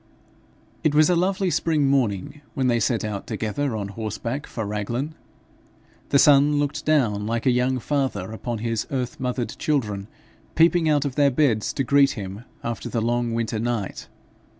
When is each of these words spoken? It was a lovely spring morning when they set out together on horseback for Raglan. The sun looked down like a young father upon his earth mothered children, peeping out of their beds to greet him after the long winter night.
It 0.83 0.95
was 0.95 1.11
a 1.11 1.15
lovely 1.15 1.51
spring 1.51 1.85
morning 1.85 2.41
when 2.55 2.65
they 2.65 2.79
set 2.79 3.03
out 3.05 3.27
together 3.27 3.75
on 3.75 3.89
horseback 3.89 4.47
for 4.47 4.65
Raglan. 4.65 5.13
The 6.09 6.17
sun 6.17 6.57
looked 6.57 6.85
down 6.85 7.27
like 7.27 7.45
a 7.45 7.51
young 7.51 7.77
father 7.77 8.31
upon 8.31 8.57
his 8.57 8.87
earth 8.89 9.19
mothered 9.19 9.55
children, 9.59 10.07
peeping 10.55 10.89
out 10.89 11.05
of 11.05 11.13
their 11.13 11.29
beds 11.29 11.71
to 11.73 11.83
greet 11.83 12.13
him 12.13 12.45
after 12.63 12.89
the 12.89 12.99
long 12.99 13.35
winter 13.35 13.59
night. 13.59 14.07